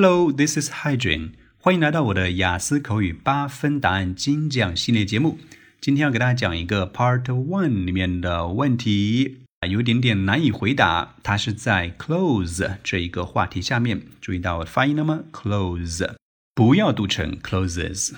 [0.00, 1.32] Hello, this is Hydrin。
[1.58, 5.40] 欢迎来到我的雅思口语八分答案精讲系列节目。
[5.80, 9.38] 今天要给大家讲一个 Part One 里面的问题，
[9.68, 11.16] 有点点难以回答。
[11.24, 16.08] 它是在 close 这一个话题下面，注意到我的发音了吗？close
[16.54, 18.12] 不要读成 closes。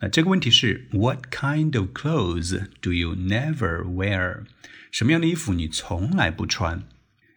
[0.00, 4.40] 那这个问题是 What kind of clothes do you never wear？
[4.92, 6.82] 什么样的衣服你从来不穿？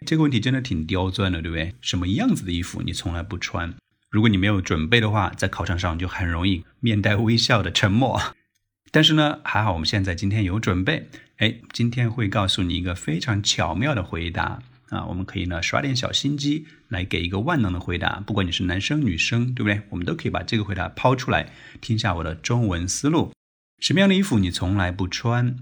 [0.06, 1.74] 这个问题真的挺刁钻的，对不对？
[1.82, 3.74] 什么样子的衣服你从来不穿？
[4.10, 8.22] 如果你没有准备的话，在考场上就很容易面带微笑的沉默。
[8.92, 15.06] 但是呢，还好我们现在今天有准备，哎，今天会告诉你一个非常巧妙的回答啊！
[15.08, 18.22] 我们可以呢耍点小心机，来给一个万能的回答。
[18.22, 19.82] 不管你是男生女生，对不对？
[19.90, 23.34] 我们都可以把这个回答抛出来，听一下我的中文思路。
[23.80, 25.58] 什么样的衣服你从来不穿？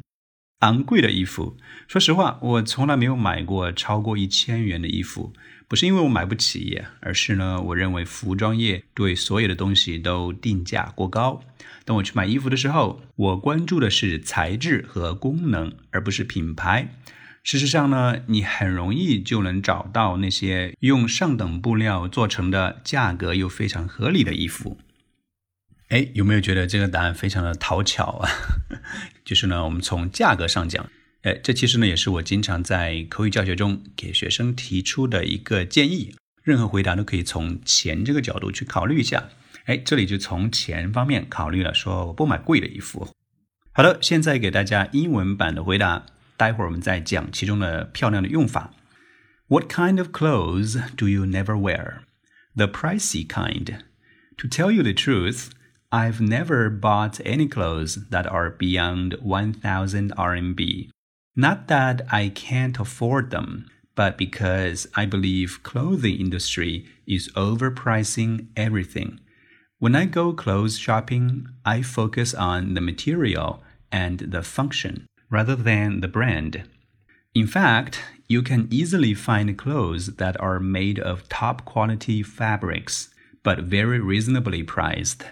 [0.66, 1.55] 昂贵的衣服，
[1.88, 5.32] 说实话，我从来没有买过超过一千元的衣服。
[5.68, 11.43] 不是因为我买不起，而是呢，我认为服装业对所有的东西都定价过高。
[11.86, 16.96] 当我去买衣服的时候，我关注的是材质和功能，而不是品牌。
[17.43, 24.80] 事实上呢，你很容易就能找到那些用上等布料做成的、价格又非常合理的衣服。
[25.90, 28.30] 哎，有没有觉得这个答案非常的讨巧啊？
[29.24, 30.90] 就是呢，我们从价格上讲，
[31.22, 36.16] 哎，这其实呢也是我经常在口语教学中给学生提出的一个建议。
[36.44, 39.30] 任何回答都可以从钱这个角度去考虑一下。
[39.66, 43.10] 哎，这里就从钱方面考虑了，说我不买贵的衣服。
[43.72, 46.05] 好的，现在给大家英文版的回答，
[46.38, 48.74] 待会儿我们再讲其中的漂亮的用法。
[49.48, 51.99] What kind of clothes do you never wear?
[52.55, 53.76] The pricey kind.
[54.38, 55.49] To tell you the truth.
[55.91, 60.90] I've never bought any clothes that are beyond 1000 RMB.
[61.36, 69.19] Not that I can't afford them, but because I believe clothing industry is overpricing everything.
[69.80, 76.02] When I go clothes shopping, I focus on the material and the function rather than
[76.02, 76.64] the brand.
[77.34, 83.09] In fact, you can easily find clothes that are made of top quality fabrics,
[83.44, 85.26] but very reasonably priced.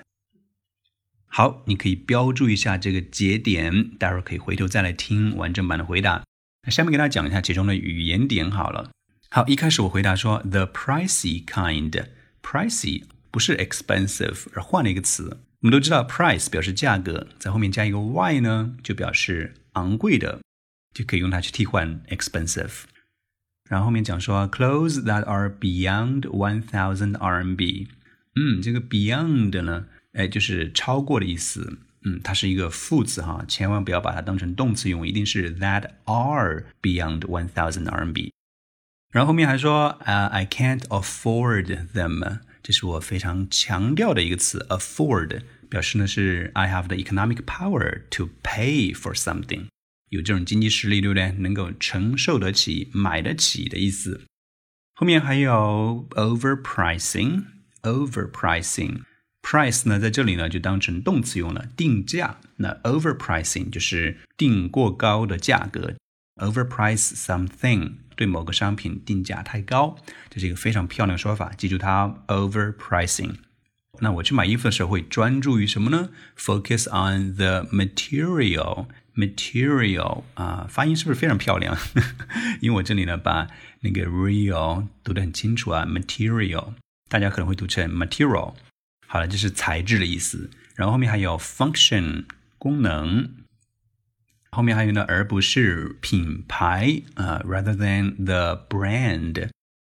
[1.35, 6.23] 好，你可以标注一下这个节点，待会儿可以回头再来听完整版的回答。
[6.61, 8.91] 那下面给大家讲一下其中的语言点好了。
[9.31, 15.39] 好，一开始我回答说 the pricey kind，pricey 不是 expensive，而换了一个词。
[15.61, 20.39] 我们都知道 price 表示价格，在后面加一个 y 呢，就表示昂贵的，
[20.93, 22.81] 就可以用它去替换 expensive。
[23.67, 27.87] 然后后面讲说 clothes that are beyond one thousand RMB，
[28.35, 29.87] 嗯，这个 beyond 呢？
[30.13, 31.79] 哎，就是超过的意思。
[32.05, 38.29] 嗯，它是一个副词哈，千万不要把它当成动词用，一定是 that are beyond one thousand RMB。
[39.11, 49.67] 然后后面还说，呃，I can't afford them，这是我非常强调的一个词，afford 表示呢是 I have the economic power to pay for something，
[50.09, 51.31] 有这种经济实力，对不对？
[51.31, 54.25] 能够承受得起、买得起的意思。
[54.95, 59.03] 后面还有 overpricing，overpricing。
[59.43, 62.37] Price 呢，在这里呢就当成动词用了，定价。
[62.55, 65.93] 那 overpricing 就是定过高的价格
[66.41, 69.97] ，overprice something 对某个商品定价太高，
[70.29, 73.35] 这是一个非常漂亮的说法，记住它 overpricing。
[73.99, 78.87] 那我去买衣服的时候会专注于什么呢？Focus on the material。
[79.15, 81.77] material 啊，发音是不是非常漂亮？
[82.61, 83.47] 因为我这里呢把
[83.81, 86.73] 那个 real 读得很清楚啊，material，
[87.09, 88.55] 大家可能会读成 material。
[89.13, 90.49] 好了，这是材质的意思。
[90.73, 92.25] 然后后面还有 function
[92.57, 93.29] 功能，
[94.49, 99.49] 后面还有呢，而不是品牌啊，rather than the brand。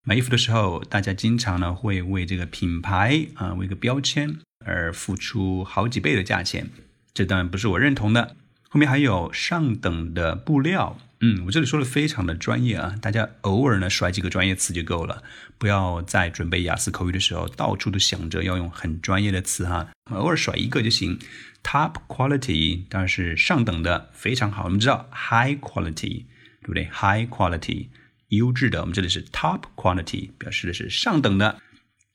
[0.03, 6.69] 买衣服的时候，大家经常呢会为这个品牌啊，为个标签而付出好几倍的价钱，
[7.15, 8.37] 这当然不是我认同的。
[8.76, 10.98] 后面还有上等的布料。
[11.20, 15.22] 嗯，我这里说的非常的专业啊，大家偶尔呢甩几个专业词就够了，
[15.56, 21.18] 不要在准备雅思口语的时候到处都想着要用很专业的词哈，偶尔甩一个就行。
[21.62, 24.65] Top quality 当然是上等的，非常好。
[24.65, 26.27] 我们知道 high quality
[26.60, 27.86] 对不对？High quality
[28.28, 31.59] 优质的，我们这里是 top quality 表示的是上等的。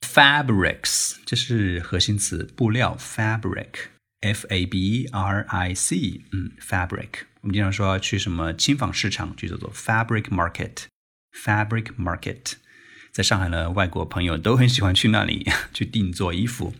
[0.05, 3.87] Fabrics 这是核心词，布料 fabric
[4.21, 7.09] fabric，嗯，fabric。
[7.41, 10.83] 我们经常说去什么轻纺市场，就叫做 fabric market。
[11.33, 12.53] fabric market，
[13.11, 16.75] 在上海呢，外国朋友都很喜欢去那里 去定做衣服。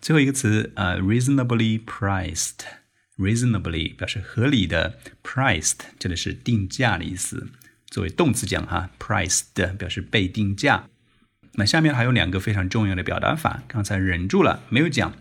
[0.00, 2.60] 最后一个词，呃，reasonably priced。
[3.16, 7.48] reasonably 表示合理的，priced 这里是定价的意思。
[7.86, 10.88] 作为动词讲哈，priced 表示被定价。
[11.52, 15.14] 那下面还有两个非常重要的表达法，刚才忍住了没有讲。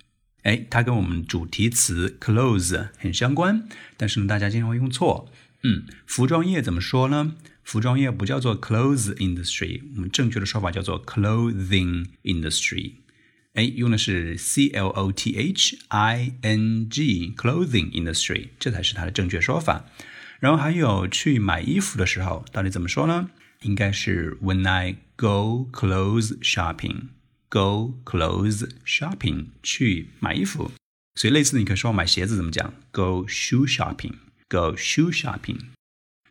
[0.43, 3.67] 哎，它跟我们主题词 clothes 很相关，
[3.97, 5.31] 但是呢，大家经常会用错。
[5.63, 7.35] 嗯，服装业怎么说呢？
[7.63, 12.93] 服装业不叫做 clothes industry，我们正确的说法叫做 clothing industry。
[13.53, 19.85] 哎，用的是 c l o t h i n g clothing industry，这才是它的正确说法。
[20.39, 23.29] 然后还有去买衣服的时候，到底怎么说呢？
[23.61, 27.09] 应该是 when I go clothes shopping。
[27.51, 30.71] Go clothes shopping，去买衣服。
[31.15, 34.13] 所以类似，你可以说买鞋子怎么讲？Go shoe shopping。
[34.47, 35.57] Go shoe shopping。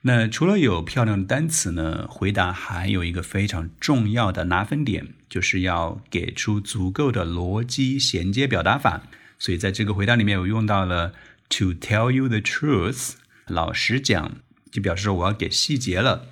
[0.01, 9.03] 那除了有漂亮的单词呢，回答还有一个非常重要的拿分点，就是要给出足够的逻辑衔接表达法。
[9.39, 11.13] 所以在这个回答里面，我用到了
[11.51, 13.13] to tell you the truth，
[13.47, 14.37] 老实讲，
[14.73, 16.29] 就表示我要给细节了。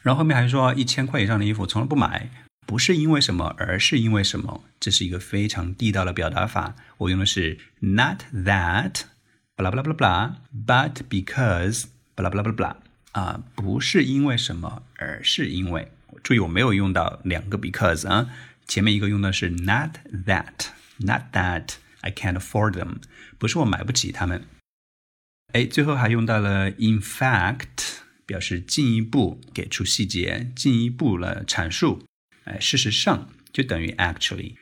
[0.00, 2.43] 然后后面还说一千块以上的衣服从来不买。
[2.74, 6.74] 不是因为什么，而是因为什么，这是一个非常地道的表达法。
[6.98, 9.02] 我用的是 not that，
[9.54, 10.36] 巴拉巴拉巴拉巴拉
[10.66, 11.84] ，but because，
[12.16, 12.76] 巴拉巴拉巴拉巴拉
[13.12, 15.92] 啊，不是因为什么，而是因为。
[16.24, 18.28] 注意，我没有用到两个 because 啊，
[18.66, 22.96] 前面一个用的是 not that，not that I can't afford them，
[23.38, 24.42] 不是我买不起他们。
[25.52, 32.02] 哎，最后还用到了 in fact，表示进一步给出细节，进一步了阐述。
[32.44, 34.54] 哎，事实上就等于 actually。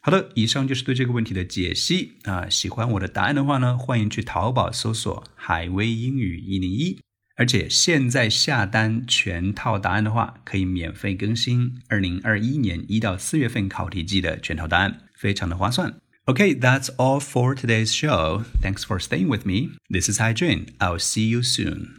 [0.00, 2.48] 好的，以上就是对这个问题的解析啊。
[2.48, 6.98] 喜欢我的答案的话呢，欢迎去淘宝搜索“海威英语一零一”，
[7.36, 16.00] 而且现在下单全套答案的话，可以免费更新二零二一年一到四月份考题季的全套答案，非常的划算。
[16.24, 18.44] OK，that's all for today's show.
[18.62, 19.70] Thanks for staying with me.
[19.88, 20.66] This is Hai Jun.
[20.78, 21.97] I'll see you soon.